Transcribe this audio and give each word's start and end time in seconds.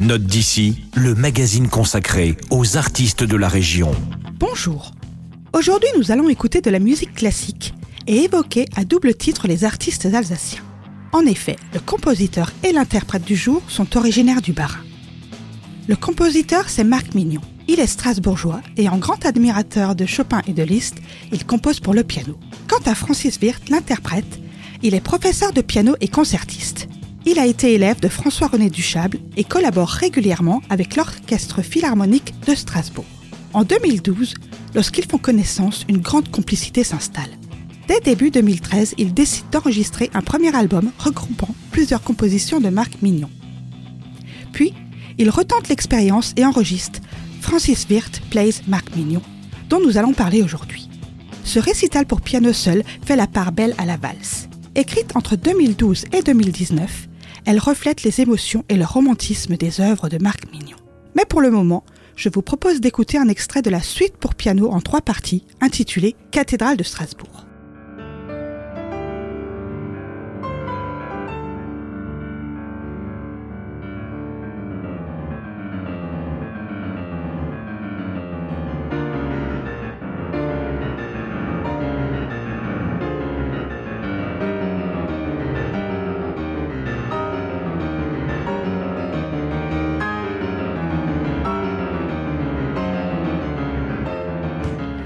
Note 0.00 0.22
d'ici, 0.22 0.84
le 0.94 1.16
magazine 1.16 1.68
consacré 1.68 2.36
aux 2.50 2.76
artistes 2.76 3.24
de 3.24 3.36
la 3.36 3.48
région. 3.48 3.90
Bonjour. 4.38 4.92
Aujourd'hui, 5.52 5.88
nous 5.96 6.12
allons 6.12 6.28
écouter 6.28 6.60
de 6.60 6.70
la 6.70 6.78
musique 6.78 7.14
classique 7.14 7.74
et 8.06 8.22
évoquer 8.22 8.66
à 8.76 8.84
double 8.84 9.16
titre 9.16 9.48
les 9.48 9.64
artistes 9.64 10.06
alsaciens. 10.06 10.62
En 11.12 11.26
effet, 11.26 11.56
le 11.74 11.80
compositeur 11.80 12.52
et 12.62 12.70
l'interprète 12.70 13.24
du 13.24 13.34
jour 13.34 13.60
sont 13.66 13.96
originaires 13.96 14.40
du 14.40 14.52
Bas-Rhin. 14.52 14.84
Le 15.88 15.96
compositeur, 15.96 16.68
c'est 16.68 16.84
Marc 16.84 17.14
Mignon. 17.16 17.42
Il 17.66 17.80
est 17.80 17.88
strasbourgeois 17.88 18.60
et 18.76 18.88
en 18.88 18.98
grand 18.98 19.26
admirateur 19.26 19.96
de 19.96 20.06
Chopin 20.06 20.42
et 20.46 20.52
de 20.52 20.62
Liszt, 20.62 20.98
il 21.32 21.44
compose 21.44 21.80
pour 21.80 21.92
le 21.92 22.04
piano. 22.04 22.38
Quant 22.68 22.88
à 22.88 22.94
Francis 22.94 23.40
Wirth, 23.42 23.68
l'interprète, 23.68 24.38
il 24.84 24.94
est 24.94 25.00
professeur 25.00 25.52
de 25.52 25.60
piano 25.60 25.96
et 26.00 26.06
concertiste. 26.06 26.86
Il 27.26 27.38
a 27.38 27.46
été 27.46 27.74
élève 27.74 28.00
de 28.00 28.08
François-René 28.08 28.70
Duchable 28.70 29.18
et 29.36 29.44
collabore 29.44 29.88
régulièrement 29.88 30.62
avec 30.70 30.96
l'Orchestre 30.96 31.62
Philharmonique 31.62 32.34
de 32.46 32.54
Strasbourg. 32.54 33.04
En 33.52 33.64
2012, 33.64 34.34
lorsqu'ils 34.74 35.06
font 35.06 35.18
connaissance, 35.18 35.84
une 35.88 35.98
grande 35.98 36.30
complicité 36.30 36.84
s'installe. 36.84 37.30
Dès 37.88 38.00
début 38.00 38.30
2013, 38.30 38.94
il 38.98 39.14
décide 39.14 39.48
d'enregistrer 39.50 40.10
un 40.14 40.20
premier 40.20 40.54
album 40.54 40.90
regroupant 40.98 41.54
plusieurs 41.70 42.02
compositions 42.02 42.60
de 42.60 42.68
Marc 42.68 43.00
Mignon. 43.02 43.30
Puis, 44.52 44.74
il 45.18 45.30
retente 45.30 45.68
l'expérience 45.68 46.32
et 46.36 46.44
enregistre 46.44 47.00
Francis 47.40 47.86
Wirth 47.90 48.20
Plays 48.30 48.62
Marc 48.66 48.94
Mignon, 48.94 49.22
dont 49.68 49.80
nous 49.80 49.96
allons 49.98 50.12
parler 50.12 50.42
aujourd'hui. 50.42 50.88
Ce 51.44 51.58
récital 51.58 52.06
pour 52.06 52.20
piano 52.20 52.52
seul 52.52 52.82
fait 53.04 53.16
la 53.16 53.26
part 53.26 53.52
belle 53.52 53.74
à 53.78 53.86
la 53.86 53.96
valse. 53.96 54.48
Écrite 54.74 55.16
entre 55.16 55.34
2012 55.34 56.04
et 56.12 56.22
2019, 56.22 57.07
elle 57.48 57.58
reflète 57.58 58.02
les 58.02 58.20
émotions 58.20 58.62
et 58.68 58.76
le 58.76 58.84
romantisme 58.84 59.56
des 59.56 59.80
œuvres 59.80 60.10
de 60.10 60.18
Marc 60.18 60.52
Mignon. 60.52 60.76
Mais 61.16 61.24
pour 61.24 61.40
le 61.40 61.50
moment, 61.50 61.82
je 62.14 62.28
vous 62.28 62.42
propose 62.42 62.82
d'écouter 62.82 63.16
un 63.16 63.28
extrait 63.28 63.62
de 63.62 63.70
la 63.70 63.80
suite 63.80 64.18
pour 64.18 64.34
piano 64.34 64.70
en 64.70 64.82
trois 64.82 65.00
parties, 65.00 65.46
intitulée 65.62 66.14
Cathédrale 66.30 66.76
de 66.76 66.82
Strasbourg. 66.82 67.47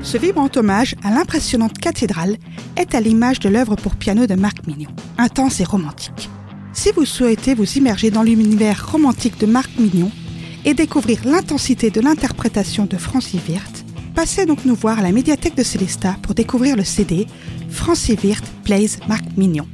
Ce 0.02 0.18
vibrant 0.18 0.50
hommage 0.56 0.96
à 1.04 1.10
l'impressionnante 1.10 1.78
cathédrale 1.78 2.36
est 2.76 2.94
à 2.94 3.00
l'image 3.00 3.38
de 3.38 3.48
l'œuvre 3.48 3.76
pour 3.76 3.94
piano 3.94 4.26
de 4.26 4.34
Marc 4.34 4.66
Mignon, 4.66 4.90
intense 5.16 5.60
et 5.60 5.64
romantique. 5.64 6.28
Si 6.72 6.90
vous 6.90 7.04
souhaitez 7.04 7.54
vous 7.54 7.78
immerger 7.78 8.10
dans 8.10 8.24
l'univers 8.24 8.90
romantique 8.90 9.38
de 9.38 9.46
Marc 9.46 9.70
Mignon 9.78 10.10
et 10.64 10.74
découvrir 10.74 11.20
l'intensité 11.24 11.90
de 11.90 12.00
l'interprétation 12.00 12.86
de 12.86 12.96
Francis 12.96 13.40
Wirth, 13.48 13.84
passez 14.14 14.44
donc 14.44 14.64
nous 14.64 14.74
voir 14.74 14.98
à 14.98 15.02
la 15.02 15.12
médiathèque 15.12 15.56
de 15.56 15.62
Célestat 15.62 16.16
pour 16.22 16.34
découvrir 16.34 16.76
le 16.76 16.84
CD 16.84 17.26
Francis 17.70 18.18
Wirth 18.24 18.50
Plays 18.64 18.98
Marc 19.08 19.24
Mignon. 19.36 19.68